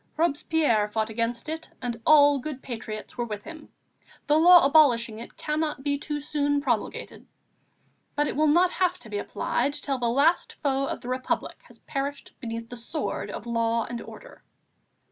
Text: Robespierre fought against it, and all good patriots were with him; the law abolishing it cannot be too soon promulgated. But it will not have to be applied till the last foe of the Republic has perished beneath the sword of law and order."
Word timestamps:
Robespierre 0.17 0.87
fought 0.87 1.11
against 1.11 1.47
it, 1.47 1.69
and 1.79 2.01
all 2.07 2.39
good 2.39 2.63
patriots 2.63 3.19
were 3.19 3.23
with 3.25 3.43
him; 3.43 3.69
the 4.25 4.35
law 4.35 4.65
abolishing 4.65 5.19
it 5.19 5.37
cannot 5.37 5.83
be 5.83 5.95
too 5.99 6.19
soon 6.19 6.59
promulgated. 6.59 7.27
But 8.15 8.27
it 8.27 8.35
will 8.35 8.47
not 8.47 8.71
have 8.71 8.97
to 8.97 9.11
be 9.11 9.19
applied 9.19 9.73
till 9.73 9.99
the 9.99 10.09
last 10.09 10.53
foe 10.63 10.87
of 10.87 11.01
the 11.01 11.07
Republic 11.09 11.59
has 11.67 11.77
perished 11.77 12.33
beneath 12.39 12.67
the 12.69 12.77
sword 12.77 13.29
of 13.29 13.45
law 13.45 13.83
and 13.85 14.01
order." 14.01 14.41